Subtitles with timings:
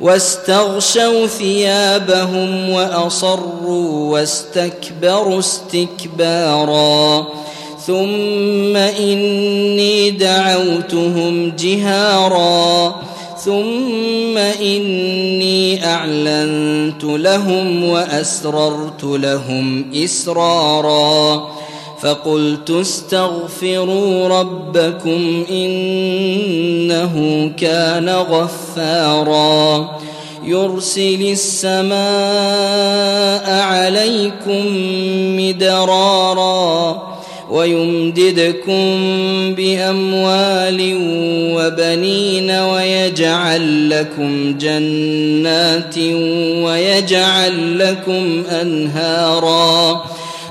[0.00, 7.26] واستغشوا ثيابهم وأصروا واستكبروا استكبارا.
[7.86, 12.94] ثم إني دعوتهم جهارا.
[13.44, 21.48] ثم إني أعلنت لهم وأسررت لهم إسرارا.
[22.04, 27.14] فقلت استغفروا ربكم إنه
[27.56, 29.90] كان غفارا.
[30.44, 31.94] يرسل السماء
[33.60, 34.62] عليكم
[35.40, 37.02] مدرارا
[37.50, 38.84] ويمددكم
[39.54, 40.96] بأموال
[41.56, 45.98] وبنين ويجعل لكم جنات
[46.64, 50.04] ويجعل لكم أنهارا.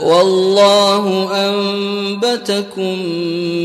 [0.00, 2.98] والله أنبتكم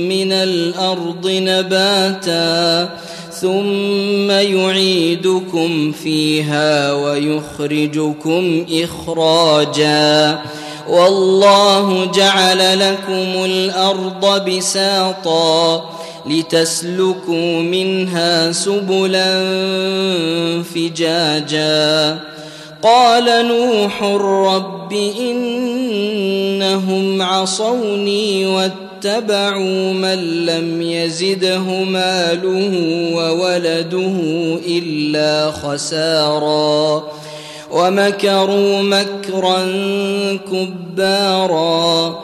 [0.10, 2.90] من الأرض نباتا
[3.32, 10.40] ثم يعيدكم فيها ويخرجكم إخراجا
[10.90, 15.90] والله جعل لكم الأرض بساطا
[16.26, 19.44] لتسلكوا منها سبلا
[20.76, 22.20] فجاجا
[22.84, 24.94] قال نوح رب
[26.80, 32.72] انهم عصوني واتبعوا من لم يزده ماله
[33.16, 34.14] وولده
[34.68, 37.04] الا خسارا
[37.72, 39.68] ومكروا مكرا
[40.52, 42.24] كبارا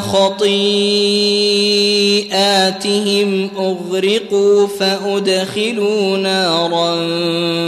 [0.00, 0.40] خطيئاتهم
[3.56, 6.96] أغرقوا فأدخلوا نارا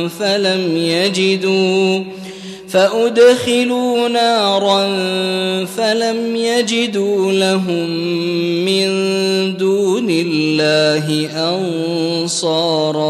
[0.09, 2.05] فلم يجدوا
[2.69, 4.87] فأدخلوا نارا
[5.65, 7.91] فلم يجدوا لهم
[8.65, 8.87] من
[9.57, 13.10] دون الله أنصارا